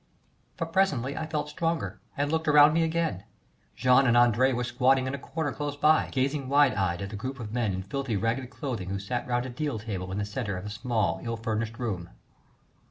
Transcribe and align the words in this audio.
But 0.57 0.73
presently 0.73 1.15
I 1.15 1.27
felt 1.27 1.47
stronger 1.49 2.01
and 2.17 2.31
looked 2.31 2.47
around 2.47 2.73
me 2.73 2.81
again. 2.81 3.23
Jean 3.75 4.07
and 4.07 4.17
André 4.17 4.51
were 4.51 4.63
squatting 4.63 5.05
in 5.05 5.13
a 5.13 5.19
corner 5.19 5.51
close 5.51 5.75
by, 5.75 6.09
gazing 6.11 6.49
wide 6.49 6.73
eyed 6.73 7.03
at 7.03 7.11
the 7.11 7.15
group 7.15 7.39
of 7.39 7.53
men 7.53 7.71
in 7.71 7.83
filthy, 7.83 8.15
ragged 8.17 8.49
clothing 8.49 8.89
who 8.89 8.97
sat 8.97 9.27
round 9.27 9.45
a 9.45 9.49
deal 9.49 9.77
table 9.77 10.11
in 10.11 10.17
the 10.17 10.25
centre 10.25 10.57
of 10.57 10.65
a 10.65 10.71
small, 10.71 11.19
ill 11.23 11.37
furnished 11.37 11.77
room. 11.77 12.09